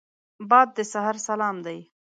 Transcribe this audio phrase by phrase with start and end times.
[0.49, 1.79] باد د سحر سلام دی